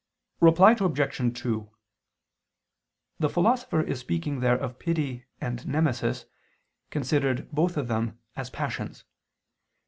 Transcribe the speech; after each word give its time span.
Reply 0.39 0.71
Obj. 0.79 1.39
2: 1.43 1.71
The 3.19 3.29
Philosopher 3.29 3.81
is 3.83 3.99
speaking 3.99 4.39
there 4.39 4.57
of 4.57 4.79
pity 4.79 5.25
and 5.39 5.63
nemesis, 5.67 6.25
considered, 6.89 7.51
both 7.51 7.77
of 7.77 7.87
them, 7.87 8.17
as 8.35 8.49
passions. 8.49 9.03